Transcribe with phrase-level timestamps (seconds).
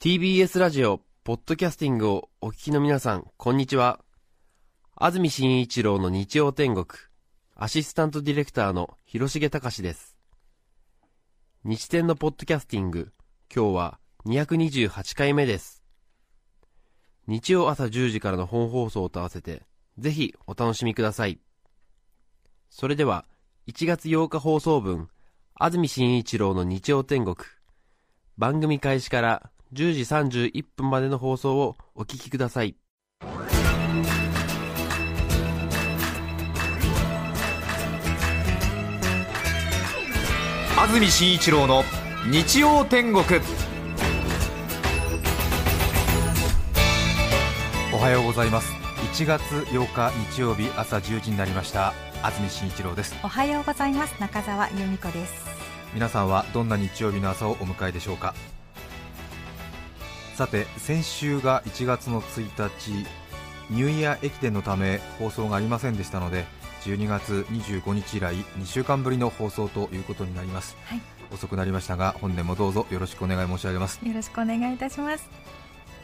[0.00, 4.00] TBS ラジオ、ポッドキャスティングをお聞きの皆さん、こんにちは。
[4.94, 6.86] 安住紳一郎の日曜天国、
[7.54, 10.16] アシスタントディレクターの広重隆です。
[11.64, 13.12] 日天のポッドキャスティング、
[13.54, 15.82] 今日は228回目です。
[17.26, 19.66] 日曜朝10時からの本放送と合わせて、
[19.98, 21.40] ぜひお楽しみください。
[22.70, 23.24] それでは、
[23.66, 25.08] 1月8日放送分、
[25.54, 27.36] 安住紳一郎の日曜天国、
[28.36, 32.76] 番組開始から10時31分までの放送をお聞きください。
[40.80, 41.82] 安住紳一郎の
[42.30, 43.24] 日曜天国
[47.92, 48.77] おはようございます
[49.12, 51.94] 1月8日日曜日朝10時になりました。
[52.22, 53.16] 安住紳一郎です。
[53.24, 54.14] おはようございます。
[54.20, 55.46] 中澤由美子です。
[55.94, 58.34] 皆さんはどんな日曜日の朝をお迎えでしょうか。
[60.36, 63.06] さて先週が1月の1日
[63.70, 66.44] ニューイヤー駅伝のため放送がありませんでしたので
[66.82, 71.00] 12月25日以来2週間ぶりの放送ということになります、はい。
[71.32, 74.00] 遅くなりましたが本年もどうぞよろしくお願い申し上げます。
[74.06, 75.28] よろしくお願いいたします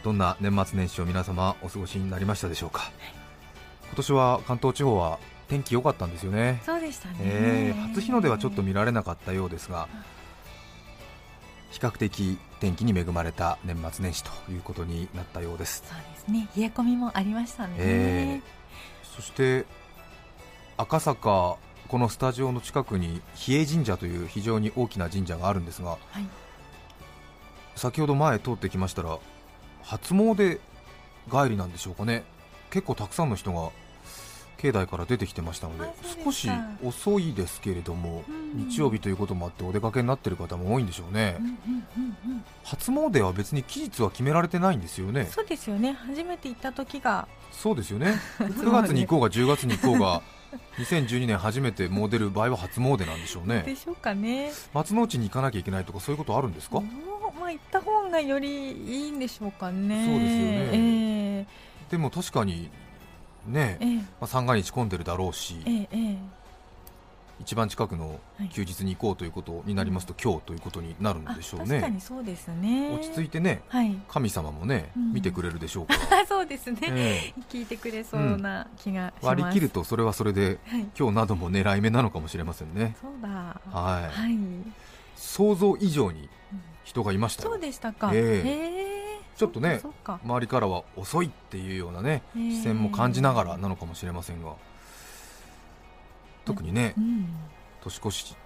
[0.05, 2.93] どんな年末年始を皆様お過ごしになりましたでしょうか、
[3.87, 6.61] 今年は関東地方は天気良かったんですよね。
[6.67, 9.89] そうでしたね、えー初日の出はちょっと見られなかったようですが
[11.71, 16.49] 比較的天気に恵まれた年末年始ということになったようです、そうですね。
[16.55, 18.41] 冷え込みもありましたね、え
[19.17, 19.65] そして
[20.77, 21.57] 赤坂
[21.89, 26.27] このスタジオの近くに比叡神社という非常に大きな神社があるんですがはい。
[27.75, 29.19] 先ほど前通ってきましたら
[29.85, 30.59] 初詣
[31.31, 32.25] 帰りなんでしょうかね。
[32.71, 33.71] 結構たくさんの人が
[34.57, 35.87] 境内から出てきてましたので
[36.25, 36.49] 少し
[36.83, 38.69] 遅いですけれども、うん。
[38.69, 41.37] 日曜日ということもあってお出かけになっている方も多いんでしょうね、
[42.63, 45.27] 初詣は別に期日は決められてないんですよね。
[45.31, 45.93] そうですよね。
[45.93, 47.29] 初めて行った時が。
[47.53, 48.15] そうですよね。
[48.39, 50.23] 9月に行こうが10月に行こうが
[50.79, 56.83] 2012年初めてもう出る場合は初詣なんでしょうでねしょうかね松の内に行かなきゃいけないとかそういうことあるんですか、
[57.45, 60.07] まあ行った方がよりいいんでしょうかね。
[60.07, 61.41] そうですよね。
[61.41, 61.47] え
[61.91, 62.71] でも確かに
[63.47, 63.87] ねえ、え。
[63.87, 66.17] えまあ、三が日混んでるだろうし、えええ
[67.41, 68.49] 一番近くのはい。
[68.49, 72.95] 休日に行こうということになりますと、今日ということになるんあでしょう確かねにそうですね。
[72.95, 73.95] 落ち着いてねはい。
[74.09, 75.13] 神様もね、うん。
[75.13, 80.87] 見てくれるでしょうから、あ そうですね、え聞いてくれそうな気がしえます、割り切るとそれはそれではい。
[80.99, 82.97] 今日なども狙い目なのかもしれませんね。
[83.03, 83.29] そうだ。
[83.29, 84.39] はい、はい、
[85.17, 88.11] 想像以上にうん人がいましたよそうでしたか。
[88.15, 89.81] ええへえちょっとね。
[90.07, 94.55] 周りからは遅いっていうようなねええ視線も感じながらなのかもしれませんが
[96.45, 97.29] 特にねうん。
[97.83, 98.37] 年越し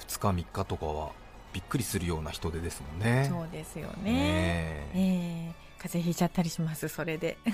[0.00, 1.12] 2日3日とかは
[1.52, 4.12] びっくりするような人手ですもんねそうですよね。
[4.12, 6.88] ねえええ風邪ひいちゃったりします。
[6.88, 7.36] それで。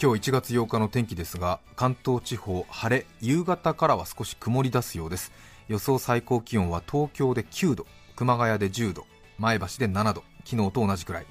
[0.00, 5.32] 今日1月8日の天気ですが関東地方晴れ夕方からは少し曇り出すようです
[5.68, 7.86] 予想最高気温は東京で9度
[8.22, 9.04] 熊谷で10度
[9.36, 11.26] 前橋で7度昨日と同じくらい。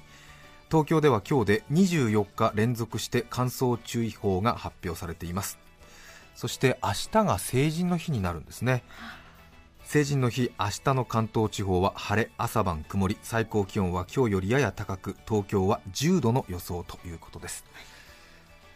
[0.70, 5.58] 東京では今日で24日連続して乾燥注意報が発表されています。
[6.34, 8.84] そして明日が成人の日になるんですね。
[9.84, 13.16] 成人の日明日の関東地方は晴れ朝晩曇り。
[13.22, 17.64] 最高気温は今日よりやや高く東京は10度の予想ということです。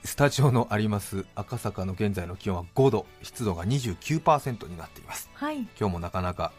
[0.05, 5.29] スタジオのあります赤坂の現在の気温は5度湿度が29%になっています。
[5.35, 5.69] はい。
[5.79, 6.53] 今日もなかなか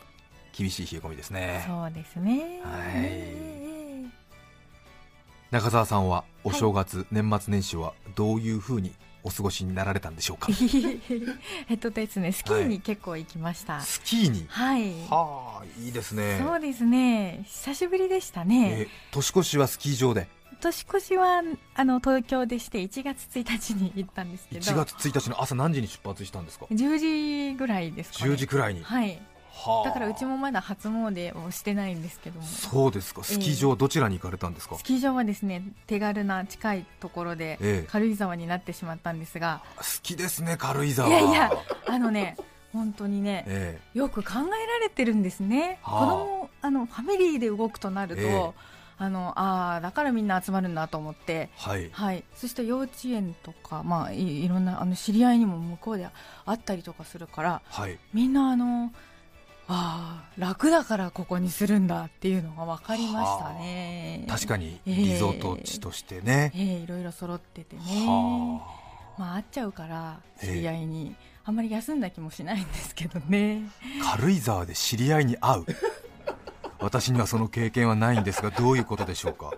[0.58, 2.62] 厳しい冷え込みですねそうですね。
[2.64, 4.06] はいえ
[5.52, 8.92] 中澤さんはお正月、年末年始はどういうふうに
[9.24, 10.50] お過ごしになられたんでしょうか？
[10.52, 10.98] え
[11.72, 13.80] えっとですね、スキーに結構行きました。
[13.80, 14.46] スキーに？
[14.50, 14.92] はい。
[15.10, 17.44] はあいいですねそうですね。
[17.46, 18.82] 久しぶりでしたね。
[18.82, 20.28] え年越しはスキー場で？
[20.60, 21.42] 年越しは
[21.76, 24.62] あの東京でして1月1日に行ったんですけど。
[24.62, 28.32] 1月1日の朝何時に出発したんですか？10時ぐらいですかね。
[28.32, 29.22] 10時くらいに、はい。
[29.58, 29.88] はあ。
[29.88, 32.46] だからうちもまだ初詣をしてないんですけども。
[32.46, 33.24] そうですか。
[33.24, 37.88] スキー場はどちらに行かれたんですか、スキー場はですね手軽な近いところでええ。
[37.90, 41.10] 軽井沢になってしまったんですが、好きですね軽井沢。
[41.10, 41.52] いやいや
[41.88, 42.38] あのね
[42.74, 46.06] 本当にねえよく考えられてるんですね、はあ。
[46.06, 48.52] 子供あのファミリーで動くとなると、ええ。
[49.00, 51.90] あのあーだからみんな集まるんだと思って、えはい。
[51.92, 56.08] はい、そして幼稚園とか、まあ、いいろんなあの知り合いにも向こうで
[56.46, 58.00] あったりとかするからはい。
[58.12, 58.92] みんなあの
[59.68, 64.26] あー楽だからここにするんだっていうのが分かりましたね。
[64.30, 64.96] 確かにええ。
[64.96, 67.82] リゾート地としてね、ええいろいろ揃っててね。
[68.06, 68.62] は
[69.18, 70.48] まあ会っちゃうからええ。
[70.48, 73.64] 知り合いに、あんまり休んだ気もしないんですけどね。
[74.16, 75.66] 軽井沢で知り合いに会う。
[76.80, 79.52] 私にはその経験はないんですがどういうことでしょうか。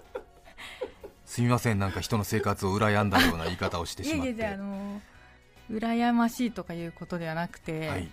[1.26, 4.32] すみませんなんか人の生活を羨んだような言い方をしてしまって。
[4.32, 5.02] いやいやいやあの
[5.70, 8.10] 羨ましいとかいうことではなくて、はい。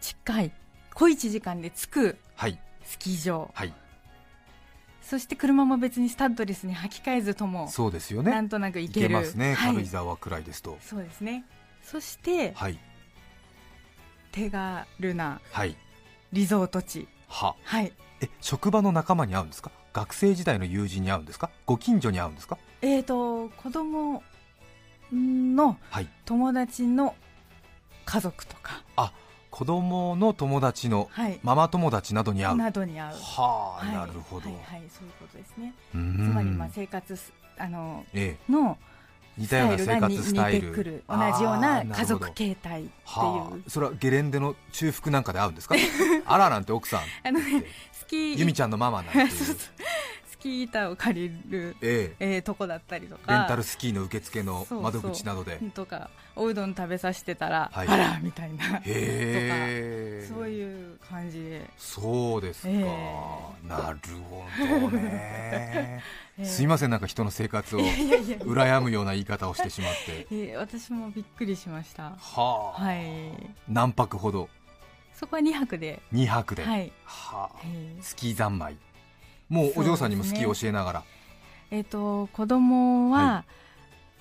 [0.00, 0.52] 近い
[0.94, 2.58] 小1時間で着くはい。
[2.84, 3.50] スキー場。
[3.54, 3.72] はい。
[5.02, 8.30] そして車も別にスタッドレスに履き替えずともそうですよね。
[8.30, 9.08] なんとなく行行ける。
[9.08, 9.72] けますね、はい。
[9.74, 10.78] 軽井沢くらいですと。
[10.80, 11.44] そうですね。
[11.82, 12.78] そしてはい。
[14.30, 15.76] 手軽なはい。
[16.32, 17.08] リゾート地。
[17.28, 17.54] は。
[17.64, 17.92] はい。
[18.20, 19.70] え職場の仲間に会うんですか？
[19.92, 21.50] 学生時代の友人に会うんですか？
[21.66, 22.56] ご近所に会うんですか？
[22.80, 24.22] えーと子供
[25.12, 26.08] のはい。
[26.24, 27.14] 友達の
[28.04, 28.82] 家族とか、
[29.52, 32.56] 子供の友達のはい、ママ友達などに会う。
[32.56, 33.14] などに会う。
[33.14, 33.94] はあ、はい。
[33.94, 35.74] なるほど、はい、はい、そういうことですね。
[35.92, 35.96] つ
[36.34, 38.52] まりまあ生活すあのええ。
[38.52, 38.78] の
[39.36, 40.72] 似たような生活スタイル。
[40.74, 42.90] 同じような家族形態っていう。
[43.04, 45.74] はあ、それはゲレンデの中腹なんかで会うんですか？
[46.26, 47.00] あらなんて奥さん。
[47.22, 49.28] あのねスキー由美ちゃんのママなんていう
[50.42, 52.34] キー板を借りる、ええ。
[52.34, 53.32] えーとこだったりとか。
[53.32, 55.58] レンタルスキーの受付の窓口などで。
[55.74, 57.88] とかおうどん食べさせてたら、はい。
[57.88, 58.78] あらみたいな。
[58.78, 62.84] へえそういう感じで、そうですか、え
[63.68, 63.98] なる
[64.80, 65.02] ほどね。
[65.12, 70.26] えーすいませんなんか人の生活を羨むような言い方をしてしまって。
[70.32, 72.04] えー私もびっくりしました。
[72.18, 73.54] はあ、はい。
[73.68, 74.48] 何泊ほど？
[75.14, 76.00] そこは2泊で。
[76.12, 77.60] 2泊で、はい、はあ。
[77.64, 78.76] えースキー三昧
[79.52, 81.04] もうお嬢さんにもスキーを教えながら、
[81.70, 83.44] えーと子供は、は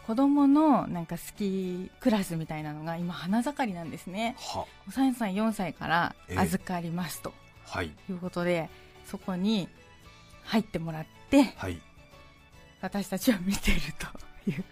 [0.06, 4.36] 子供のなんかスキークラスみたいなのが今花盛りなんですね。
[4.38, 4.66] は。
[4.90, 6.38] 3歳4歳からええ。
[6.40, 7.34] 預かりますと
[7.66, 7.92] はい。
[8.10, 8.70] いうことで、
[9.06, 9.70] そこに
[10.44, 11.80] 入ってもらってはい。
[12.82, 13.80] 私たちを見てる
[14.46, 14.66] という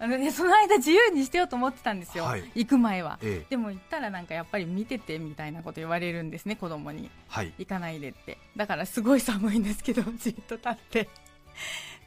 [0.00, 2.50] あの、ね、その間自由にしてようと思ってたんですよ、はい。
[2.54, 3.18] 行く前は。
[3.22, 3.46] ええ。
[3.50, 7.10] でも行ったらなんかやっぱり見ててみたいなこと言われるんですね子供に。
[7.28, 7.52] はい。
[7.58, 8.38] 行かないでって。
[8.56, 11.08] だからすごい寒いんですけど じっと立って。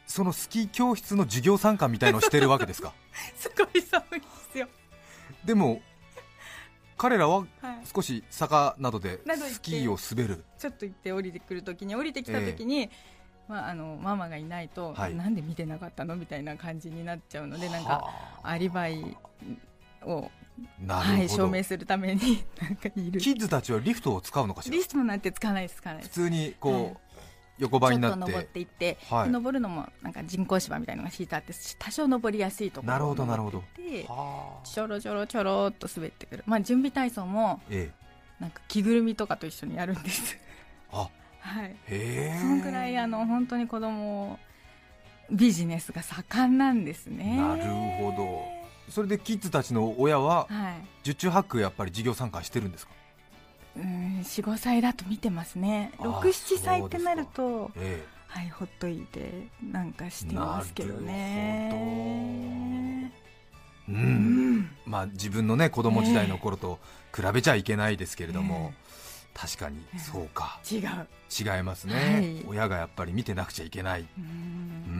[0.07, 2.94] そのスキー教室の授業参観みたいのをしてるわけですか？
[3.38, 4.68] すごい寒いんですよ、
[5.46, 5.81] でも
[6.98, 7.48] 彼らははい、
[7.94, 10.44] 少し坂などでスキーを滑る。
[10.60, 12.89] ちょっと行って降りてくるときに降りてきたときに、
[13.48, 15.16] まあ、あのママがいないと、はい。
[15.16, 18.10] なんで見てなかったのみたいな感じになっちゃうのでなんかは
[18.44, 18.50] あ。
[18.50, 19.18] アリバイ
[20.06, 20.30] を、
[20.88, 23.19] はい、証明するために なんかいる。
[23.19, 24.75] キッズたちはリフトを使うのかしら？
[24.75, 26.98] リストなんて使わないです使わない普通にこう、はい。
[27.60, 29.25] 横ばいになっちょっと登ってていって、はい。
[29.25, 33.63] で登るのもなんか人工芝みたいなのが敷いてあって多少登りやすいところなるほをどなるほど。
[34.63, 38.04] ちょろちょろちょろっと滑ってくる、まあ、準備体操もええ。
[38.39, 40.38] なんか着ぐるみとかと一緒にやるんです。
[40.92, 41.10] あ
[41.44, 41.75] はい。
[42.40, 44.40] そのくらいあの本当に子供
[45.30, 47.36] ビジネスが盛んなんですね。
[47.38, 48.92] なるほど。
[48.92, 50.75] それでキッズたちの親ははい。
[51.04, 52.94] 十中八九やっぱり授業参加してるんですか？
[53.75, 55.92] うん45歳だと見てますね。
[56.00, 63.12] あー67歳ってなるとえはいほっといてなんかしてますけどね。
[63.88, 64.57] えううん。
[64.60, 64.69] ん。
[64.86, 66.80] まあ自分のね子供時代の頃と
[67.16, 68.74] 比べちゃいけないですけれども、
[69.33, 69.81] 確かに。
[69.97, 70.59] そうか。
[70.71, 71.07] 違う。
[71.31, 72.45] 違いますね、はい。
[72.47, 74.06] 親がやっぱり見てなくちゃいけない。
[74.18, 74.94] うん。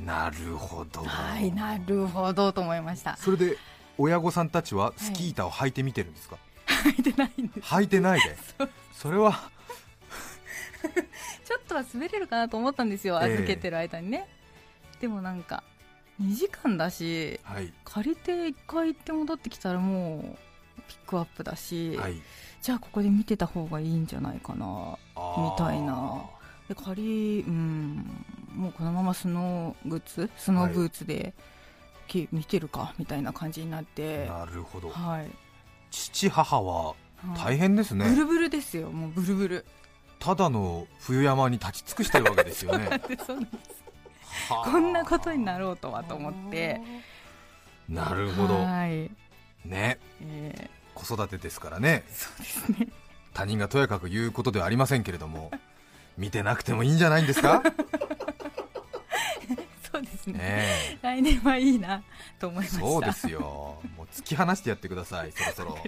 [0.00, 0.04] ん。
[0.04, 1.02] なるほど。
[1.02, 3.16] はいなるほどと思いました。
[3.16, 3.56] それで
[3.98, 7.68] 親御さんたちはスキー板を履いてみてるんですか、履いてないんです。
[7.68, 8.36] 履いてないで。
[8.92, 9.50] それは。
[11.44, 13.32] ちょっとは滑れるかなと思ったんですよええ。
[13.32, 14.26] 預けてる間にね、
[15.00, 15.62] でもなんか
[16.22, 17.72] 2時間だしはい。
[17.84, 20.49] 借りて1回行って戻ってきたらもう
[20.80, 22.14] ピックアップだし、はい。
[22.60, 26.24] じゃあここで見てた方がいいんじゃないかなみたいな。
[26.68, 31.34] で仮うんもうこのままスノーグッズスノーブーツで、
[32.06, 34.26] き見てるかみたいな感じになって。
[34.26, 34.90] なるほど。
[34.90, 35.30] はい、
[35.90, 36.94] 父母はは
[37.36, 37.38] い。
[37.38, 39.66] 大変ですね、ブルブルですよもうブルブル。
[40.18, 42.88] ただの冬山に立ち尽くしてるわけですよね。
[43.08, 43.82] で そうなんです。
[44.52, 44.70] はあ。
[44.70, 46.80] こんなことになろうとはと思って。
[47.88, 48.54] なるほど。
[48.62, 49.10] はい、
[49.64, 49.98] ね。
[50.22, 50.69] え
[51.04, 52.04] 子育てですからね。
[52.08, 52.88] ーそうですね。
[53.34, 55.52] 他人がとやかく言うことではありませんけれども
[56.18, 57.62] 見てなくてもいいんじゃないんですか？
[59.92, 60.32] そうですね。
[60.38, 62.02] ね来年はいいな
[62.38, 62.80] と思いまえした。
[62.80, 63.40] そうですよ。
[63.96, 65.78] もう突き放してやってくださいそろそろ。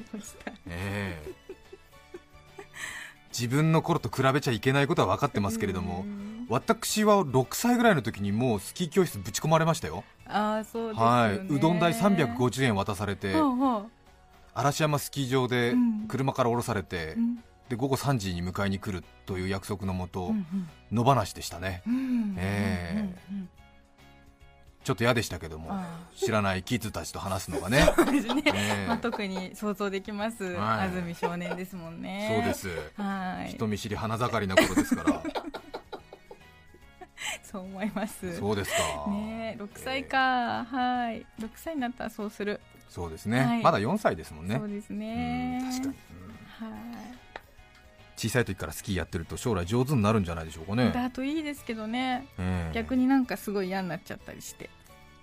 [3.31, 6.47] 自分の頃と比べちゃいけないことは分かってますけれどもうん。
[6.49, 10.05] 私は6歳ぐらいの時にもうスキー教室ぶち込まれましたよ。
[10.27, 11.11] ああそうですよね。
[11.13, 11.37] はい。
[11.49, 13.91] うどん代350円渡されてほうほう
[14.55, 16.09] 嵐山スキー場でうん。
[16.09, 17.37] 車から降ろされて、うん。
[17.69, 20.47] で午後3時に迎えに来るという約束のもと、うん
[20.93, 21.83] 野放しでしたね。
[24.85, 27.87] ちょっと嫌でしたけどもあ知らないキッズたちと話すのがね。
[28.89, 30.89] まあ、特に想像できます、はい。
[30.89, 32.29] 安住少年ですもんね。
[32.31, 32.69] そうです。
[33.01, 33.53] はい。
[33.53, 35.23] 人見知り花盛りな頃ですから。
[37.43, 38.37] そう思います。
[38.39, 41.25] そうですか、ね6歳か、はい。
[41.39, 42.61] 6歳になったらそうする、
[42.93, 43.63] そうですね、はい。
[43.63, 44.57] まだ4歳ですもんね。
[44.59, 45.61] そうですね。
[45.63, 45.95] うん確かに、
[46.61, 46.69] うん。
[46.69, 47.19] はい。
[48.17, 52.75] 小さい時からスキーやってると将来上手になるんじゃないでしょうかね、だといいですけどね、ええ。
[52.75, 54.69] 逆になんかすごい嫌になっちゃったりして、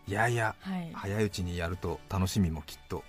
[0.08, 2.98] いやいやはい、早いうちにやると楽しみもきっと。
[2.98, 3.06] はい。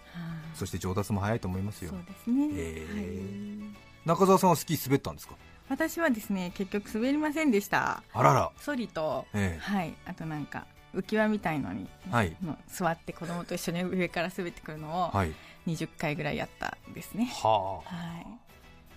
[0.54, 1.90] そして上達も早いと思いますよ。
[1.90, 2.94] そうですね、ええ。
[2.94, 5.34] はい、中澤さんはスキー滑ったんですか？
[5.70, 8.02] 私はですね結局滑りませんでした。
[8.12, 8.52] あらら。
[8.58, 9.60] ソリと、ええ。
[9.60, 12.36] はい、あとなんか浮き輪みたいのに、はい。
[12.44, 15.32] の座って子供と一緒に上から滑ってくるのをはい。
[15.66, 17.94] 20回ぐらいやったんですね、はあ。
[17.94, 18.26] はい、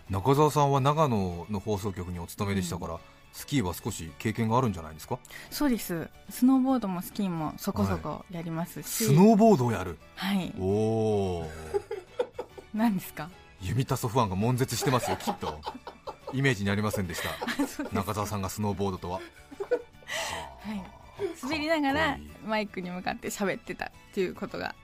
[0.10, 3.00] 中澤さんは長野の放送局にお勤めでしたから、
[3.34, 5.20] スキーは少し経験があるんじゃないですか？
[5.52, 6.08] そうです。
[6.30, 9.98] スノーボードもスキーもそこそこやりますし、スノーボードをやる？
[10.16, 10.54] はい。
[10.58, 11.52] おお
[12.74, 13.30] 何ですか？
[13.62, 15.60] 弓田ソファンが悶絶してますよきっと。
[16.34, 17.30] イメージにありませんでした。
[17.94, 19.20] 中澤さんがスノーボードとは。
[20.66, 20.82] はい
[21.44, 24.76] 滑りながらマイクに向かって喋ってたっていうことが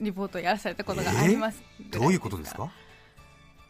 [0.00, 2.70] リポートをやらされたことがあります、どういうことですか？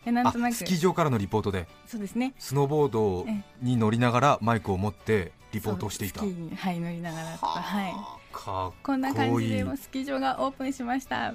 [0.07, 0.55] えなんあとなく。
[0.55, 1.67] スキー場からのリポートで。
[1.87, 2.33] そうですね。
[2.39, 3.27] スノーボード
[3.61, 6.21] に乗りながらマイクを持ってリポートをしていた。
[6.21, 7.95] そうスキーに、はい、乗りながらとかはい。
[8.33, 11.35] かっこんな感じでもスキー場がオープンしました。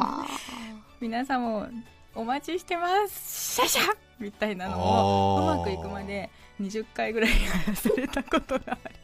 [1.00, 1.68] 皆さんも
[2.14, 3.56] お待ちしてます。
[3.56, 7.36] シャシャみたいなのをうまくいくまで20回ぐらいや
[7.68, 8.94] らされたことがあり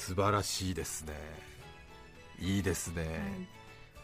[0.00, 1.12] 素晴らしいですね。
[2.40, 3.04] いいですね、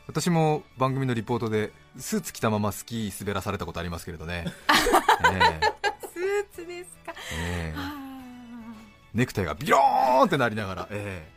[0.07, 4.45] ます、私も番組のリポートでスーツ着たままスキー滑らされたことありますけれどね、
[5.33, 5.61] え。
[6.13, 7.75] スーツですか、ええ。
[7.75, 7.95] えは
[9.15, 11.33] ネクタイがビローンってなりながら、ええ。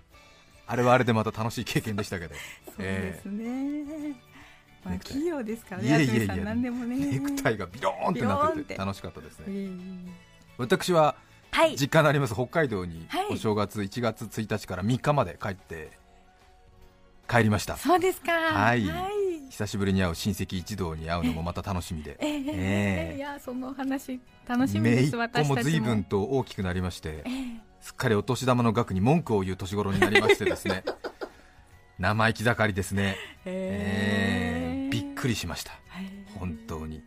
[0.67, 2.37] あれはあれでまた楽しい経験でしたけど、あ
[2.75, 4.13] そうですね、
[4.83, 5.21] まあ、ネクタイ。
[5.21, 6.03] 器用ですからねいえいえいえ。
[6.03, 6.97] 安住さん何でもね。
[6.97, 8.75] ネクタイがビローンってなっててて。
[8.75, 9.45] 楽しかったですね。
[9.47, 10.29] ええ。
[10.57, 11.15] 私は
[11.51, 11.75] はい。
[11.75, 12.34] 実家のあります。
[12.34, 13.27] 北海道にはい。
[13.32, 15.91] お正月1月1日から3日まで帰って
[17.27, 17.77] 帰りました。
[17.77, 18.32] そうですか。
[18.32, 18.86] はい。
[18.88, 19.50] はい。
[19.50, 22.18] 久しぶりに会う親戚一同に会うのもまた楽しみで。
[22.20, 23.18] ええええ。
[23.18, 25.63] いやその話楽しみ姪です私たちも。
[25.63, 27.70] 随分と大きくなりましてええ。
[27.82, 30.84] すっかりお年玉の額に文句を言う年頃になりましてですね。
[32.00, 34.88] 生意気盛りですね、え。
[34.88, 35.72] ーびっくりしました。
[35.89, 36.06] はい。
[36.36, 37.03] 本当に。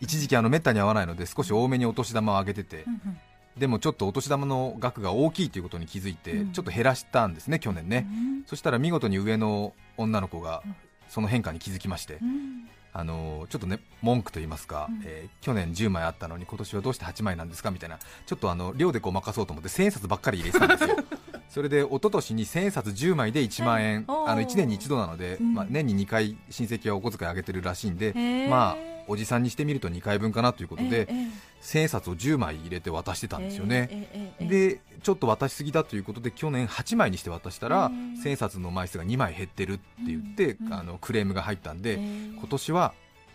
[0.00, 3.18] 一時期あのめったに会わないので少し多めにお年玉をあげててうんうん
[3.56, 6.52] でもちょっとお年玉の額が大きいということに気づいてうん。
[6.52, 8.06] ちょっと減らしたんですね去年ね。
[8.08, 8.44] うん。
[8.46, 10.74] そしたら見事に上の女の子がうん
[11.08, 12.68] その変化に気づきましてうん。
[12.94, 15.02] あのちょっとね文句と言いますか、うん。
[15.04, 17.98] えー去年10枚あったのに今年はどうして8枚なんですかみたいな。
[18.26, 20.96] ちょっとあの量でごまかそうと思って1000円札ばっかり入れてたんですよ。
[21.50, 25.52] それで一昨年に1000円札10枚で1万円、あの1年に一度なので、うん。
[25.52, 28.14] まあ、年に2回親戚はお小遣いあげてるらしいんで、
[28.48, 41.98] まあおじさんにしてみると2回分かなということで、えええ1000円札を10枚入れて渡してたんですよね、でちょっと渡しすぎだということで去年8枚にして渡したらへー1000円札の枚数が2枚減ってるって言って、うんうんあのクレームが入ったんで、ええ。
[42.36, 42.94] 今年は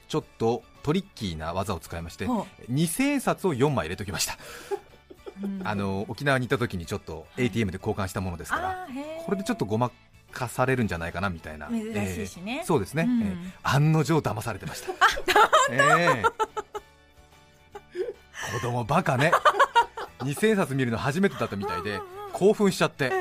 [0.09, 4.37] ちょっとトリッキーな技を使いましてほ2000円札を4枚入れときました、
[5.41, 5.61] うん。
[5.63, 8.87] あの沖縄に行った時にちょっと ATM で交換したものですから、
[9.25, 9.91] これでちょっとごま
[10.37, 11.67] かされるんじゃないかなみたいな。
[11.67, 12.59] 珍しいしね。
[12.59, 13.21] えーそうですね、うん。
[13.21, 14.91] えー案の定騙されてました。
[15.71, 16.23] ええ。
[18.53, 19.31] 子供バカね。
[20.19, 21.99] 2000円札見るの初めてだったみたいで
[22.33, 23.11] 興奮しちゃって。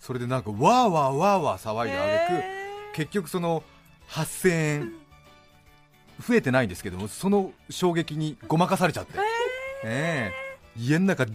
[0.00, 3.62] それでなんかわーわーわーわー騒いであげく、へ結局その
[4.08, 4.92] 8000円
[6.20, 9.12] 増えてないんですけどもその衝撃にごまかされちゃって、
[9.84, 10.52] ええ。
[10.76, 11.32] 家の中ザ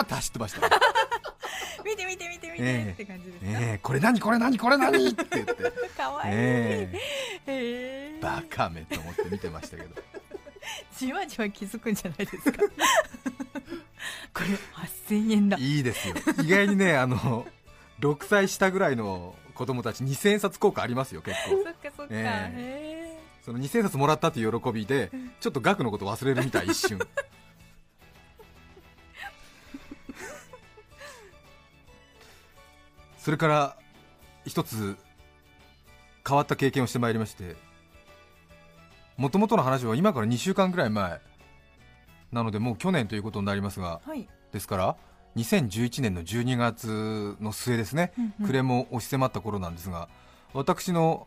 [0.00, 0.60] ーッと走ってました、
[2.56, 5.08] って感じですか、ええこれ何これ何これ何？
[5.08, 5.54] って言って、
[5.96, 6.96] かわいい、ええ。
[6.96, 8.18] へえ。
[8.20, 9.90] バカめと思って見てましたけど。
[10.98, 12.62] じわじわ気づくんじゃないですか？
[14.34, 14.46] これ
[15.08, 15.56] 8000円だ。
[15.58, 16.14] いいですよ。
[16.42, 17.46] 意外にねあの
[18.00, 21.62] 6歳下ぐらいの子供たち2000円札効果ありますよ結構。
[21.64, 25.10] そっかそっか、えへその2000円札もらったっていう喜びで
[25.40, 26.98] ちょっと額のこと忘れるみたい一瞬
[33.26, 33.76] それから
[34.44, 34.96] 一つ
[36.24, 37.56] 変わった経験をしてまいりまして
[39.16, 41.20] もともとの話は今から2週間ぐらい前
[42.30, 44.96] なのでもう去年ということになりますがえはい、ですから
[45.34, 48.46] 2011年の12月の末ですね、うんうん。
[48.46, 50.08] 暮れも押し迫った頃なんですが
[50.52, 51.26] 私の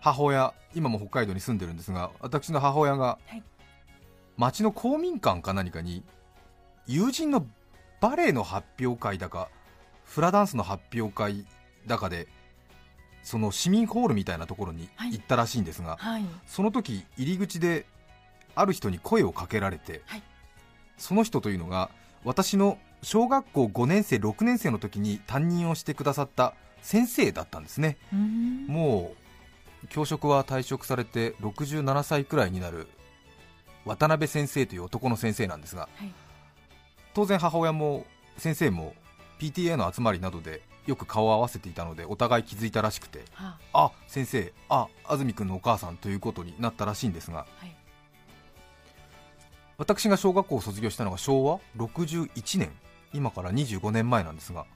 [0.00, 3.42] 母親今も北海道に住んでるんですが私の母親がはい。
[4.36, 6.04] 町の公民館か何かに
[6.86, 7.46] 友人の
[8.02, 9.48] バレエの発表会だか
[10.10, 11.46] フラダンスの発表会
[11.86, 12.26] だかで
[13.22, 16.24] その市民ホールみたいなところに行ったらしいんですが、はい。
[16.46, 17.86] その時入り口で
[18.56, 20.22] ある人に声をかけられて、はい。
[20.98, 21.90] その人というのが
[22.24, 27.98] 私の小学校5年生6年生の時に担任をしてくださった先生だったんですね。
[28.66, 29.12] も
[29.84, 32.88] う教職は退職されて67歳くらいになる
[33.84, 36.12] 渡辺先生という男の先生なんですがはい。
[37.14, 38.94] 当然母親も先生も
[39.40, 43.92] PTA の集まりなどでよく顔を合わせていたのでお互い気づいたらしくてはあ。
[44.06, 47.46] 先生あ安住君のお母さんということになったらしいんですが。
[47.58, 47.74] はい。
[49.78, 52.70] 私が小学校を卒業したのが昭和61年
[53.14, 54.66] 今から25年前なんですが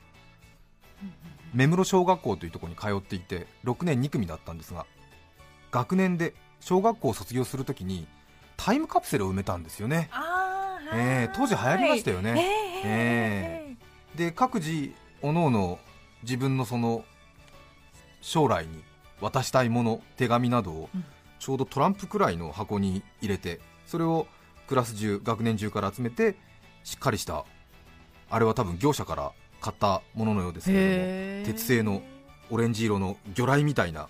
[1.52, 4.86] 目室小学校というところに通っていて6年2組だったんですが
[5.70, 8.06] 学年で小学校を卒業するときに
[8.56, 10.08] タイムカプセルを埋めたんですよね。
[10.94, 12.48] えー当時流行りましたよね。
[12.84, 14.92] えーで各自
[15.22, 15.78] おのおの
[16.22, 17.04] 自分のその
[18.20, 18.82] 将来に
[19.20, 21.04] 渡したいもの手紙などをうん。
[21.40, 24.26] ちょうどトランプくらいの箱に入れてそれを
[24.66, 26.36] クラス中学年中から集めて
[26.84, 27.44] しっかりした
[28.30, 32.00] あれは多分業者から買ったもののようですけれども鉄製の
[32.50, 34.08] オレンジ色の魚雷みたいな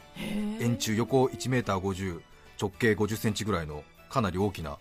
[0.61, 2.21] 円柱横 1m50
[2.61, 4.79] 直径50センチぐらいのかなり大きな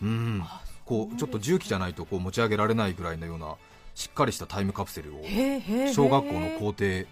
[0.00, 0.40] うん。
[0.44, 3.56] あこうちょっと重機じゃないとこう持ち上げられないぐらいのような
[3.98, 5.24] しっかりしたタイムカプセルを
[5.92, 7.04] 小学校の校庭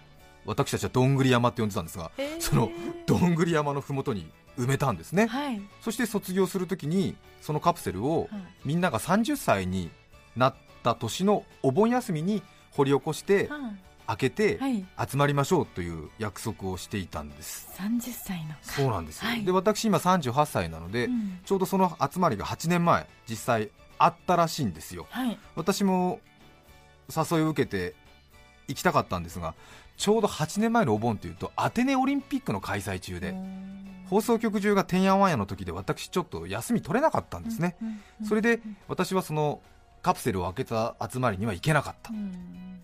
[0.45, 2.71] 私たちはどんぐり山って呼んでたんですがその
[3.05, 5.27] どんぐり山のふもとに埋めたんですね。
[5.27, 5.61] はい。
[5.81, 8.41] そして卒業するときにそのカプセルをはい。
[8.63, 9.91] みんなが30歳に
[10.37, 12.41] なった年のお盆休みに
[12.71, 13.49] 掘り起こして
[14.07, 14.85] 開けてはい。
[15.09, 17.69] 集まりましょうという約束をしていたんです。
[17.77, 19.43] 30歳のそうなんですよ、はい。
[19.43, 21.39] で私今38歳なので、うん。
[21.43, 25.05] ちょうどその集まりが8年前実際あったらしいんですよ。
[25.09, 25.37] はい。
[25.57, 26.21] 私も
[27.15, 27.95] 誘いを受けて
[28.67, 29.55] 行きたかったんですが
[29.95, 33.35] ちょうど8年前のお盆というとアテネオリンピックの開催中で
[34.09, 37.75] 放送局中がてんやわんやの時で私ちょっと休み取れなかったんですね、
[38.27, 39.61] それで私はその
[40.01, 42.11] カプセルを開けた集まりには行けなかった。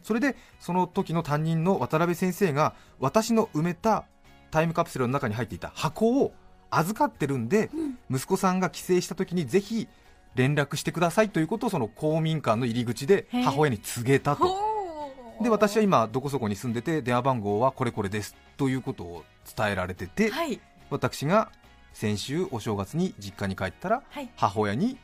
[0.01, 4.03] それでその時の担任の渡辺先生が私の埋めた
[4.51, 6.33] タイムカプセルの中に入っていた箱を
[6.69, 7.69] 預かってるんで、
[8.11, 9.87] 息子さんが帰省した時にぜひ
[10.35, 14.73] 連絡してくださいということをその公民館の入り口で母親に告げたと。
[15.41, 19.23] で私は今どこそこに住んでて電話番号はこれこれですということを
[19.57, 20.59] 伝えられてて、はい。
[20.89, 21.51] 私が
[21.93, 24.29] 先週お正月に実家に帰ったらはい。
[24.35, 24.97] 母親に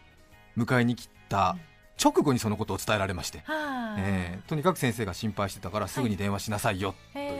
[0.57, 1.57] 迎えに来た
[2.01, 7.38] 直後にそのことを伝えられまして、はえーとにかく先生が心配してたからすぐに電話しなさいよ、へーえー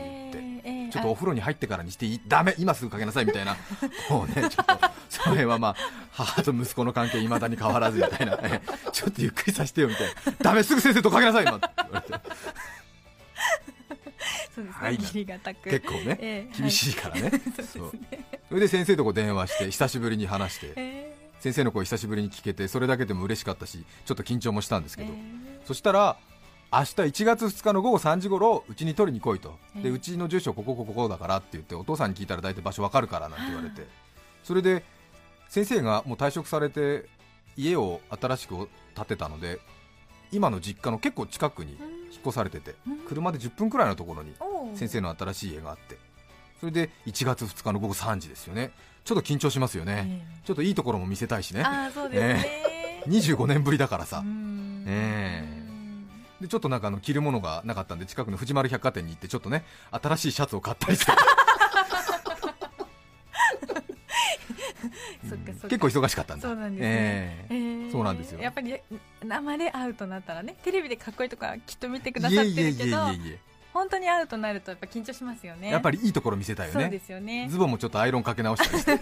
[0.90, 2.20] ちょっとお風呂に入ってからにしていい？
[2.28, 2.54] ダメ！
[2.58, 3.56] 今すぐかけなさいみたいな。
[4.10, 5.76] もうねちょっとその辺はまあ
[6.12, 10.12] 母と息子の関係いまだに変わらずみたいな、えーちょっとゆっくりさせてよみたいな。
[10.40, 10.62] ダメ！
[10.62, 12.20] すぐ先生とかけなさい今って言われて
[14.54, 14.92] そうですはい。
[14.92, 15.70] ね義理がたく。
[15.70, 17.92] 結構ね、ええ厳しいからね、 そうですそう。
[18.10, 20.72] ねそれで先生とこ電話して久しぶりに話して。
[20.76, 25.60] え先生の声久しぶりに聞けてそれだけでも嬉しかったしちょっと緊張もしたんですけど、ーえ。
[25.64, 26.18] そしたら
[26.72, 29.58] 明日1月2日の午後3時頃うちに取りに来いと。
[29.74, 29.88] でえ。
[29.88, 33.86] えうちの住所こここここだからって言ってお父さんに聞いたら大体場所わかるからなんて言われて。
[34.44, 34.84] それで
[35.48, 37.06] 先生がもう退職されて
[37.56, 39.58] 家を新しく建てたので
[40.32, 41.72] 今の実家の結構近くに
[42.12, 42.98] 引っ越されててうん。
[43.00, 44.32] 車で10分くらいのところに
[44.76, 45.98] 先生の新しい家があって。
[46.60, 48.70] それで1月2日の午後3時ですよね。
[49.04, 50.22] ちょっと緊張しますよね。
[50.22, 51.62] えちょっといいところも見せたいしね。
[51.62, 52.62] ーああそうですね。
[53.08, 54.18] 25年ぶりだからさ。
[54.18, 54.84] うーん。
[54.86, 55.59] え
[56.40, 61.12] でちょっとなんかあの着るものがなかったんで近くの藤丸百貨店に行ってちょっとね新しいシャツを買ったりして。
[65.68, 66.48] 結構忙しかったんだ。
[66.48, 66.86] そうなんですね。
[66.88, 67.54] ええ。
[67.54, 68.40] えーそうなんですよ。
[68.40, 68.74] やっぱり
[69.24, 72.98] 生で会うとなったらねテレビでかっこいいとかきっと見てくだいさってるけど
[73.72, 75.70] 本当に会うとなるとやっぱ緊張しますよえね。
[75.70, 77.48] やっぱりいいところ見せたいよそうでねすよね。
[77.50, 79.00] ズボンもちょっとアイロンかけ直したりして。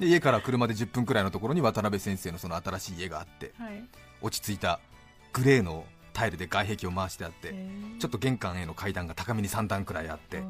[0.00, 3.52] 家から車で10分くらいのところに渡辺先生のその新しい家があって。
[3.58, 3.82] はい
[4.20, 4.80] 落ち着いた
[5.32, 7.98] グレーのタイルで外壁を回してあってえー。
[8.00, 10.42] ちょっと玄関への階段が高めに3段くらいあって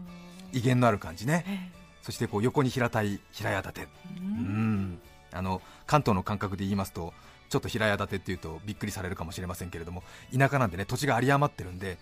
[0.52, 1.44] 威厳のある感じね。
[1.46, 3.80] えそしてこう横に平たい平屋建て。
[3.82, 3.88] ーう
[4.20, 5.00] うんん。
[5.30, 7.12] あの関東の感覚で言いますと
[7.50, 10.02] ちょっと平屋建てっていうとびっくりされるかもしれませんけれども
[10.36, 11.98] 田舎なんでね土地が有り余ってるんで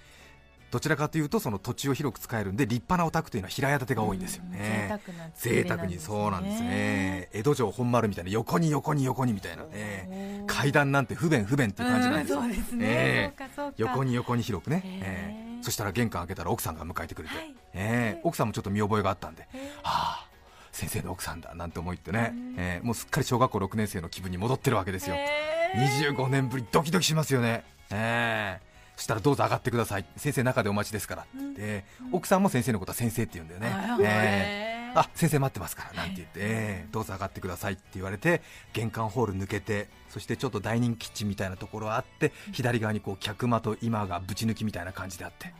[0.76, 7.28] どちらかというとその土地を広く使えるんで立派なお宅というのは平屋建てが多いんですよね、うん贅沢な作贅り沢にそうなんですね。
[7.32, 10.46] 江戸城本丸みたいな横に横に横にみたいな、えおー。
[10.46, 12.32] 階段なんて不便不便っていう感じなんです。
[12.32, 12.42] よ、
[12.76, 13.34] ね、
[13.78, 15.62] 横に横に広くね、ええ。
[15.62, 17.54] そしたら玄関開けたら奥さんが迎えてくれて、はい。
[17.72, 18.20] ええ。
[18.22, 19.48] 奥さんもちょっと見覚えがあったんで
[19.82, 20.28] ああ
[20.72, 22.32] 先生の奥さんだなんて思ってね。
[22.34, 26.14] うん、えーもうすっかり小学校6年生の気分に戻ってるわけですよ、へー。
[26.14, 30.06] 25年ぶりドキドキしますよね、えーそしたらどうぞ上がってください。
[30.16, 31.22] 先生中でお待ちですから。
[31.22, 34.92] って奥さんも先生のことは先生って言うんだよね、え。
[34.94, 36.02] ーあ先生待ってますから。
[36.02, 38.40] なんて言って、えーどうぞ上がってくださいって言われて
[38.72, 45.52] 玄関ホール抜けてそしてちょっとダイニングキッチンみたいなところがあって左側にこう客間と今がぶち抜きみたいな感じであって。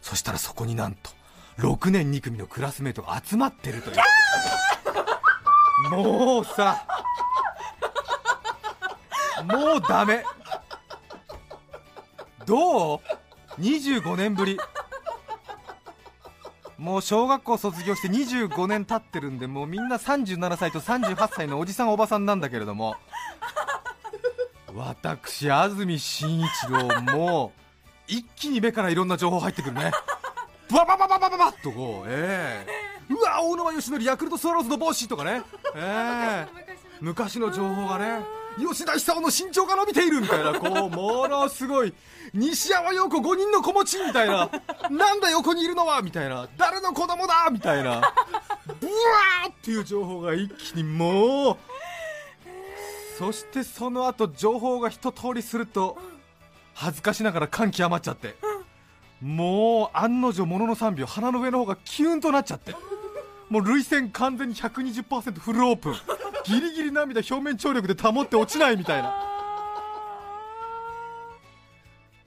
[0.00, 1.10] そしたらそこになんと
[1.58, 3.96] 6年2組のクラスメートが集まってるという。
[5.90, 6.86] もうさ
[9.44, 10.22] もうダメ
[12.46, 13.00] どう
[13.60, 14.58] ?25 年ぶり。
[16.78, 22.96] もう小学校卒業して25年経ってるんでもうみんな37歳と38歳のおじさんおばさんなんだけれども。
[24.74, 27.52] 私安住紳一郎も
[28.06, 29.90] 一気に目からいろんな情報入ってくるね。
[30.70, 32.08] バババババババッとこう。
[32.08, 33.12] ええ。
[33.12, 35.42] うわ大沼義則ヤクルトスワローズの帽子とかね。
[35.74, 36.48] ええ。
[37.00, 38.39] 昔の情報がね。
[38.60, 41.94] 吉田久夫の身長が伸びているみたいなこうものすごい
[42.32, 44.50] 西山陽子5人の子持ちみたいな
[44.90, 48.00] なんだ横にいるのはみたいな誰の子供だみたいな
[48.80, 51.56] ブワーっていう情報が一気にもう
[53.18, 55.98] そしてその後情報が一通りすると
[56.74, 58.36] 恥ずかしながら感極まっちゃって
[59.20, 62.74] もう案の定ものの3秒鼻の上の方がキュンとなっちゃって
[63.50, 65.94] もう涙腺完全に120%フルオープン。
[66.44, 69.14] ギリギリ涙表面張力で保って落ちないみたいな。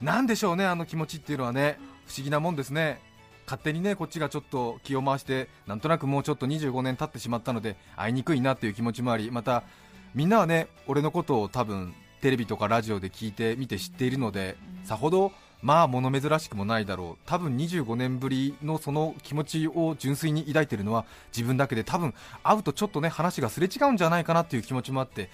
[0.00, 1.78] なんでしょうねあの気持ちっていうのはね。
[2.06, 3.00] 不思議なもんですね。
[3.46, 9.64] 勝手にねこっちがちょっと気を回してなんとなくもうちょっと25年経ってしまったので会いにくいなっていう気持ちもありまた
[10.14, 15.32] みんなはね俺のことを多分テレビとかラジオで聞いて見て知っているのでさほど
[15.64, 17.22] まあ物珍しくもないだろう。
[17.24, 25.30] 多分25年ぶりのその気持ちを純粋に抱いているのは自分だけで多分会うとちょっとね話がすれ違うんじゃないかなっていう気持ちもあって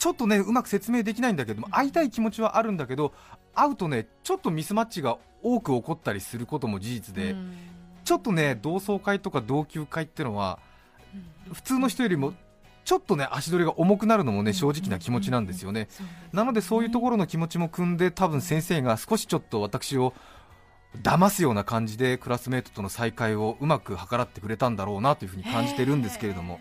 [0.00, 3.12] ちょっとねうまく説明できないんだけども会いたい気持ちはあるんだけど
[3.54, 7.36] 会うとねちょっとミスマッチが多く起こったりすることも事実で、
[8.04, 10.58] ちょっとね同窓会とか同級会ってのは
[11.52, 12.34] 普通の人よりも
[12.88, 15.88] ちょっとね足取りが重くなるのもね正直な気持ちなんですよね。
[16.32, 20.14] なのでそういうところの気持ちも組んで多分先生が少しちょっと私を
[21.02, 26.60] 騙すような感じでクラスメートとの再会をうまく計らってくれたんだろうなというふうに感じてるんですけれども、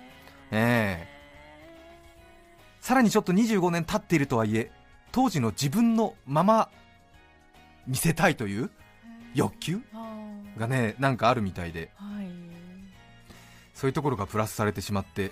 [0.52, 1.08] ええ。
[2.82, 4.70] さらにちょっと25年経っているとはいえ
[5.14, 6.68] 当時の自分のまま
[7.88, 8.70] 見せたいという
[9.34, 9.80] 欲求
[10.58, 11.90] がねなんかあるみたいで。
[11.96, 12.28] はい。
[13.74, 15.32] そういうところがプラスされてしまって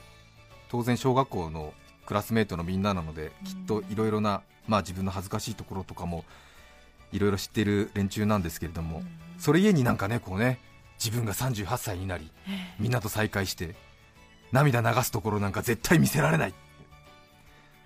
[0.70, 1.74] 当然小学校の
[2.06, 6.24] クラスメートのみんななのできっといろいろな、まあ、自分の恥ずかしいところとかも
[7.12, 9.04] いろいろ知っている連中なんですけれども、
[9.38, 10.60] それゆえになんかねこうね
[10.98, 12.30] 自分が38歳になり
[12.80, 13.76] みんなと再会して
[14.52, 16.54] 涙流すところなんか絶対見せられない。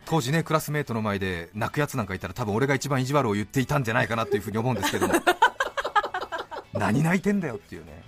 [0.06, 5.14] 当時ねクラスメートの前で泣くやつなんかいたら多分俺が一番意地悪を言っていたんじゃないかなっていうふうに思うんですけども。
[6.74, 8.04] 何泣いてんだよっていうね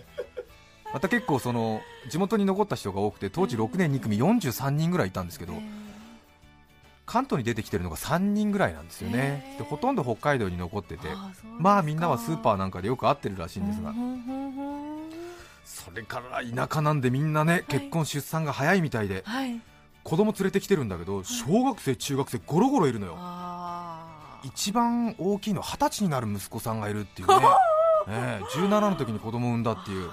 [0.94, 5.54] また結構その地元に残った人が多くて当時6年2組43人ぐらいいたんですけど
[7.06, 9.56] 関東に出てきてるのが3人ぐらいなんですよね。
[9.58, 11.08] でほとんど北海道に残ってて
[11.60, 13.94] まあみんなはスーパーなんかでよく会ってるらしいんですが。
[15.66, 19.60] それから田舎なんでみんなね結婚出産が早いみたいではい。
[20.04, 23.18] 子供連れてきてるんだけど小学生中学生ゴロゴロいるのよ。
[24.44, 27.36] 一番大きいのは二十歳になる息子さんがいるっていうね。
[28.08, 30.10] ええ17の時に子供を産んだっていう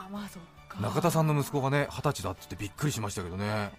[0.81, 3.71] 中田さんの息子がね二十歳だって言ってびっくりしましたけどね。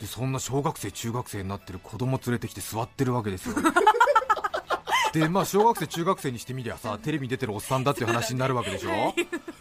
[0.00, 3.54] でそんな小学生中学生になってる子供連れてきて座ってるわけですよ。
[5.12, 9.14] でまあ小学生中学生にしてみりゃさテレビに出てるおっさんだっていう話になるわけでしょ。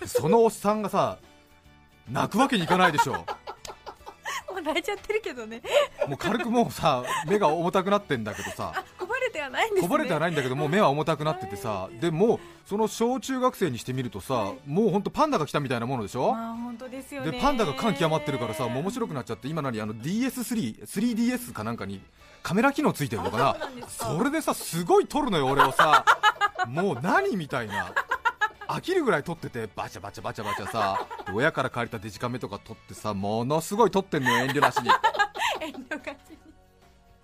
[0.07, 1.19] そのおっさんがさ
[2.09, 3.13] 泣くわけにいかないでしょ。
[4.49, 5.61] もう泣いちゃってるけどね。
[6.07, 8.83] もう軽くもうさ目が重たくなってんだけどさ
[9.41, 9.81] はないんですね。
[9.81, 16.33] こぼれてはないんだけどもう目は重たくなっててさでもうその小中学生にしてみるとさもう本当パンダが来たみたいなものでしょ？
[16.33, 17.31] まあ本当ですよね。
[17.31, 22.01] でパンダが感極まってるからさもう面白くなっちゃって今何あの DS3、3DS かなんかに
[22.43, 23.85] カメラ機能ついてるのかな？
[23.87, 26.05] それでさすごい撮るのよ俺をさ。
[26.67, 27.93] もう何みたいな。
[28.67, 31.05] 飽きるぐらい撮っててバチャバチャバチャバチャさ。
[31.25, 34.89] で親から借りたデジカメとか撮ってさものすごい撮ってんのよ遠慮なしに。
[35.59, 36.29] 遠慮がち。
[36.29, 36.37] に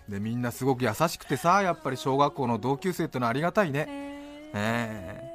[0.08, 3.86] でみんなすごく優しくてさやっぱり小学校の同級生ってのはありがたいね。
[4.54, 5.28] ええ。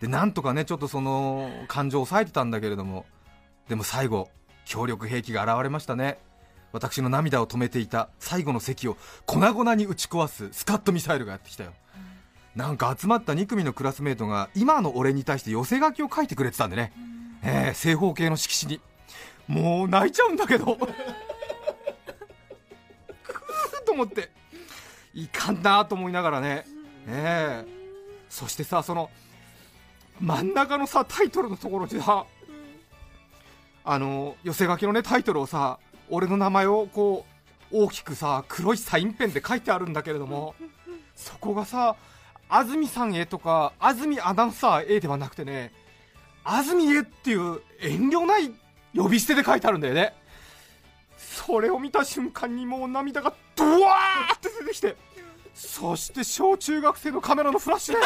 [0.00, 3.06] でなんとかねちょっとその感情を抑えてたんだけれども
[3.68, 4.28] でも最後
[4.64, 6.18] 強力兵器が現れましたね。
[6.72, 11.72] 私の涙を止めていた最後の席を粉々に打ち壊すスカットミサイルがやってきたよ、
[12.54, 16.92] なんか集まった2組のクラスメートが今の俺に対して寄せ書きを書いてくれてたんでね、
[17.42, 18.80] ええ正方形の色紙に。
[19.48, 20.78] もう泣いちゃうんだけど
[23.90, 24.30] と思って。
[25.14, 26.64] いかんなと思いながらね、
[27.08, 27.80] ええ。
[28.28, 29.10] そしてさその
[30.20, 32.24] 真ん中のさタイトルのところにさ
[33.84, 37.26] あの寄せ書きのねタイトルをさ俺の名前をこ
[37.72, 40.54] う大きくさ黒いサインペンで書いてあるんだけれども
[41.16, 41.96] そこがさ
[42.48, 45.72] 安住さんへとか安住アナウンサーへではなくてね
[46.44, 48.52] 安住へっていう遠慮ない
[48.94, 50.14] 呼び捨てで書いてあるんだよね。
[51.20, 54.96] それを見た瞬間にもう涙がドワーって出てきて
[55.54, 58.00] そして小中学生のカメラのフラッシュ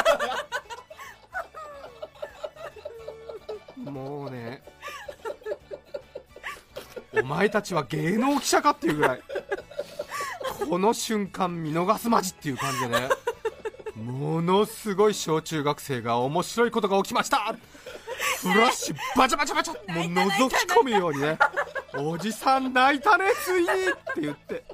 [3.77, 3.91] で。
[3.91, 4.63] もうね
[7.13, 9.21] お前たちは芸能記者かっていうぐらい
[10.69, 13.09] この瞬間見逃すまじっていう感じでね
[13.95, 17.55] ものすごい小中学生が面白いことが起きました。
[18.41, 21.39] フラッシュバチャバチャバチャもう覗き込むようにね
[21.99, 23.69] おじさん泣いたねついに。
[23.69, 23.69] っ
[24.15, 24.65] て言って。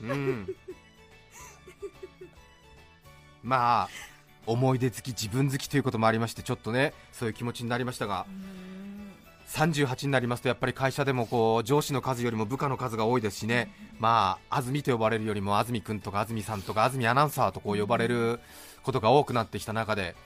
[0.00, 0.56] うん。
[3.42, 3.88] まあ
[4.46, 8.26] 思い出好き自分好きということもありましてちょっとねそういう気持ちになりましたが。
[9.48, 18.40] 38になりますとやっぱり会社でもこう上司の数よりも部下の数が多いですしね、まあ安住と呼ばれるよりも安住君とか安住さんとか安住アナウンサーとこう呼ばれる
[18.82, 20.16] ことが多くなってきた中で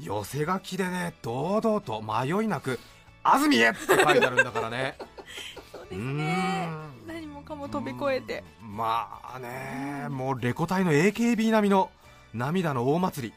[0.00, 2.78] 寄せ書きでね堂々と迷いなく
[3.22, 4.96] 安住へって書いてあるんだからね。
[5.72, 6.68] そうですね。
[7.06, 8.44] 何もかも飛び越えて。
[8.60, 11.90] まあねもうレコ大の AKB 並みの
[12.34, 13.34] 涙の大祭り。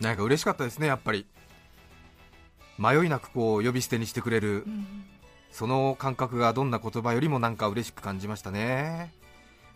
[0.00, 1.26] なんか嬉しかったですねやっぱり。
[2.78, 4.86] 迷いなくこう呼び捨てにしてくれる、うん、
[5.50, 9.14] その感覚がどんな言葉よりもなんか嬉しく感じましたね。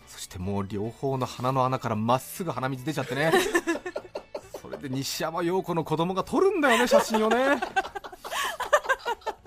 [0.06, 3.32] そしてもう両方の鼻の穴からまっすぐ鼻水出ちゃってね
[4.80, 7.60] で西山陽子の子供が撮るんだよね写真をね。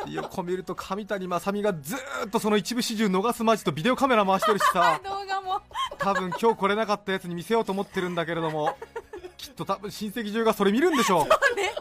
[0.08, 5.00] 横見ると上谷正美がずっとその一部始終逃すまじとビデオカメラ回してるしさ。
[5.98, 8.78] 多分今日来れなかったやつに見せようと思ってるんだけれども
[9.38, 11.64] きっと多分親戚中がそれ見るんでしょう、 ね。
[11.64, 11.74] ね、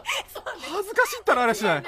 [0.71, 1.83] 恥ずかしいったらあれしない、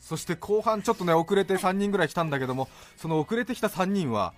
[0.00, 4.34] そして後半ちょっとね遅れて3人ぐらい来たんだけどもその遅れてきた3人は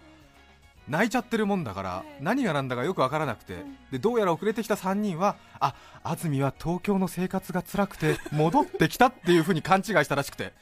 [0.89, 10.53] 泣いちゃってるもんだから、何が何だかよく分からなくて、でどうやら遅れてきた3人はあ安住は東京の生活が辛くて戻ってきたっていう風に勘違いしたらしくて。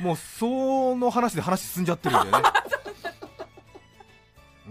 [0.00, 2.48] もうその話で話進んじゃってるんだよね。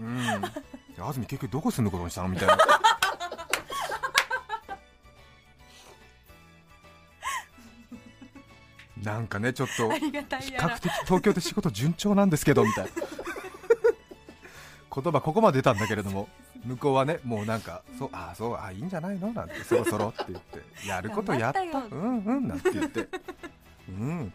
[0.00, 1.04] うん。
[1.04, 2.58] 安住結局どこ住むことにしたのみたいな。
[9.00, 12.90] なんかねちょっと比較的東京で仕事順調なんですけどみたいな
[14.94, 16.28] 言葉ここまで出たんだけれども
[16.64, 19.32] 向こうはねもうなんかそうあそうあいいんじゃないの？
[19.32, 21.60] なんてそろそろって言ってやることやった？
[21.62, 23.08] うんうんなんて言って。
[23.88, 24.32] うん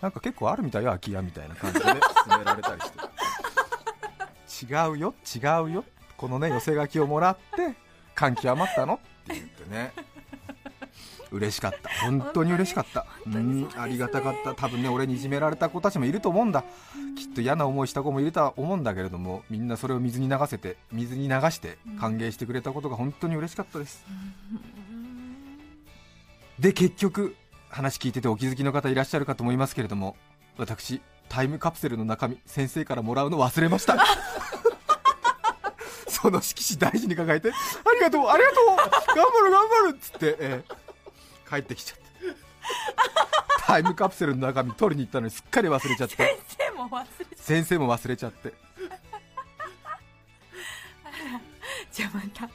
[0.00, 4.74] なんか結構あるみたいよ空き家みたいな感じで、ね、進められたりして。
[4.74, 5.84] 違うよ違うよ。
[6.16, 7.74] このね寄せ書きをもらって
[8.14, 8.94] 感極まったの？
[8.94, 9.92] って言ってね。
[11.30, 11.90] 嬉しかった。
[12.02, 13.06] 本当に嬉しかった。
[13.26, 14.54] うんありがたかった。
[14.54, 16.64] 多分ね俺にいじめられた子たちもいると思うんだ
[17.16, 24.04] きっと嫌な思いした子もいると思うんだけれどもみんなそれを水に流せて水に流して歓迎してくれたことが本当に嬉しかったです。
[26.58, 27.36] で結局
[27.68, 30.16] 話聞いててお気づきの方いらっしゃるかと思いますけれども
[30.58, 33.96] 私タイムカプセルの中身先生からもらうの忘れました。
[36.08, 37.52] その色紙大事に抱えてあ
[37.94, 38.66] りがとうありがとう
[39.16, 42.04] 頑張る頑張るっつって、えー、帰ってきちゃって
[43.64, 46.38] タイムカプセルの中身取りに行ったのにすっかり忘れちゃって
[46.84, 48.52] も忘れちゃ先生も忘れちゃって。
[51.92, 52.48] じゃあまた。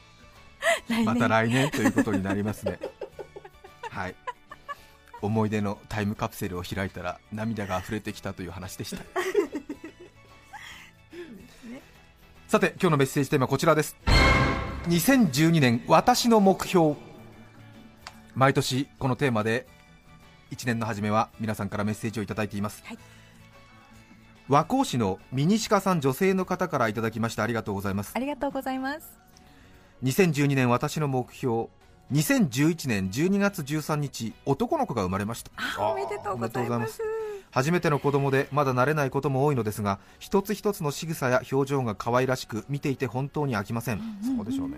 [0.88, 1.04] 来年。
[1.04, 2.78] また来年ということになりますね。
[3.90, 4.14] はい。
[5.22, 9.02] 思い出のタイムカプセルを開いたら涙が溢れてきたという話でした。
[12.48, 13.96] さて今日のメッセージテーマはこちらです。
[14.88, 16.96] 2012年私の目標。
[18.36, 19.66] 毎年このテーマで
[20.50, 22.98] 1年の初めは皆さんからメッセージをいただいています、はい、
[24.48, 28.12] 和光市のミニシカさん女性の方からいただきましたありがとうございます。
[28.14, 29.18] ありがとうございます。
[30.04, 31.66] 2012年私の目標
[32.12, 35.50] 2011年12月13日男の子が生まれました。
[35.84, 37.02] おめでとうございます。
[37.50, 44.76] 初めての子供でまだ慣れないことも多いのですが一つ一つの仕草や表情が可愛らしく見ていて本当に飽きません、そうでしょうね。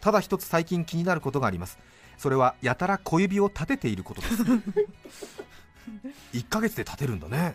[0.00, 1.78] ただ一つ最近気になることがあります。
[2.16, 4.42] それはやたら小指を立てていることです。
[6.32, 7.54] 1ヶ月で立てるんだね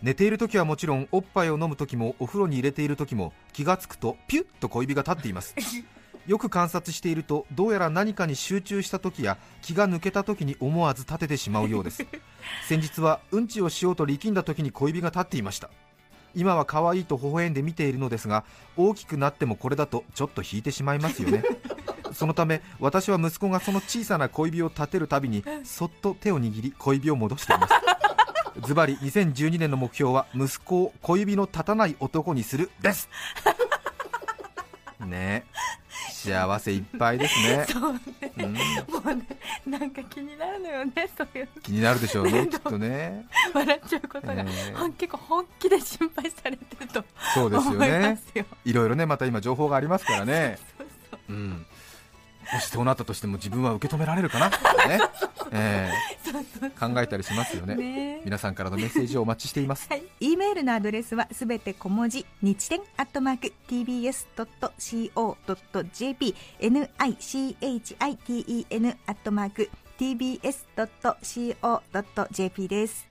[0.00, 5.54] 寝ている時はもちろんおっぱいを飲む時もお風呂に入れている時も気がつくとピュッと小指が立っています。
[6.26, 12.06] よく観察しているとどうやら何かに集中した時や気が抜けた時に思わず立ててしまうようです。
[12.68, 15.70] 先日はうんちをしようと力んだ時に小指が立っていました。
[16.34, 18.44] 今は可愛いと微笑んで見ているのですが
[18.76, 21.42] 大きくなってもこれだとちょっと引いてしまいますよね。
[22.12, 27.74] そのため私は息子がその小さな小指を立てるたびにそっと手を握り小指を戻しています
[28.62, 33.08] ズバリ2012年の目標は息子を小指の立たない男にするです。
[35.06, 35.44] ね。
[36.12, 37.66] 幸せいっぱいですね。
[37.70, 38.00] そうね、
[38.38, 38.58] うん、も
[39.04, 39.24] うね
[39.66, 41.48] なんか気になるのよねそういう。
[41.62, 43.26] 気になるでしょうね きっとね。
[43.54, 48.18] 笑っちゃうことが、えー、結構本気で心配されてるとそうですよね。
[48.64, 50.58] いろいろねまた今情報がありますからね。
[50.78, 51.66] そうそうそう、うん
[52.52, 54.56] もしそうなったとしても自分は受け止められるかな、ね。
[55.50, 64.34] えー、考えたりしますよね、ね、皆さんからのメッセージをお待ちしています、はい、E メールのアドレスはすべて小文字日天アットマーク tbs.co.jp
[66.60, 73.08] nichiten アットマーク tbs.co.jp です。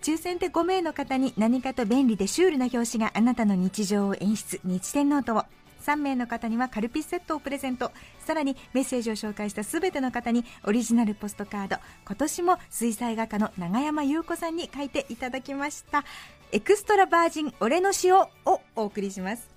[0.00, 4.60] 抽選で5名の方に何かと便利でシュールな表紙があなたの日常を演出。
[4.62, 5.44] 日天ノートを
[5.84, 7.92] 3名の方にはカルピスセットをプレゼント。
[8.24, 11.76] さらにメッセージを紹介したすべての方にオリジナルポストカード。
[12.06, 16.04] 今年も水彩画家の永山優子さんに書いていただきました。
[16.52, 19.48] エクストラバージン俺の塩をお送りします。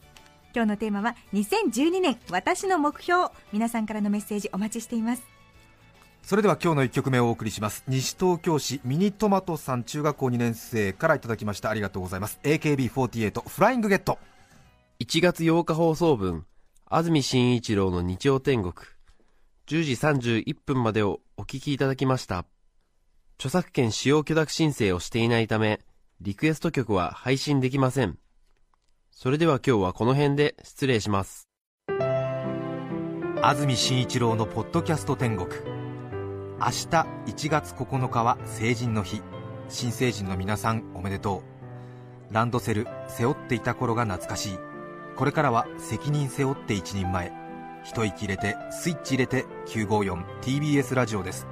[0.53, 3.29] 今日のテーマは2012年私の目標。
[3.53, 5.23] 皆さんからのメッセージお待ちしています。
[6.23, 7.83] それでは今日の1曲目をお送りします。
[7.87, 11.69] 西東京市ミニトマトさん中学校2年生からいただきました。
[11.69, 12.39] ありがとうございます。
[12.43, 14.19] AKB48 フライングゲット
[14.99, 16.47] 1月8日放送分、
[16.88, 18.73] 安住紳一郎の日曜天国、
[19.67, 19.91] 10時
[20.41, 22.47] 31分までをお聞きいただきました。
[23.38, 25.81] 著作権使用許諾申請をしていないため、
[26.19, 28.17] リクエスト曲は配信できません。
[29.12, 31.47] それでは今日はこの辺で失礼します。
[33.43, 35.47] 安住紳一郎のポッドキャスト天国。
[35.47, 36.88] 明日
[37.27, 39.21] 1月9日は成人の日。
[39.69, 41.43] 新成人の皆さんおめでと
[42.31, 42.33] う。
[42.33, 44.76] ランドセル背負っていた頃が懐かしい。
[45.17, 47.34] これからは責任背負って一人前。
[47.84, 51.47] 一息入れてスイッチ入れて 954TBS ラジオです。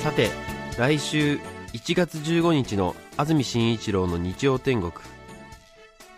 [0.00, 0.30] さて
[0.76, 1.38] 来週
[1.72, 4.92] 1月15日の安住紳一郎の日曜天国。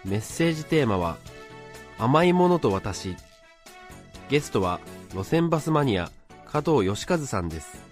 [0.07, 1.18] メッセージテーマは
[1.99, 3.14] 「甘いものと私」
[4.31, 4.81] ゲストは
[5.12, 6.11] 路線バスマニア
[6.47, 7.91] 加藤義和さんです。